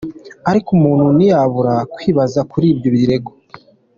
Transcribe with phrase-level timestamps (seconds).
[0.49, 3.31] Ariko umuntu ntiyabura kwibaza kuri ibyo birego.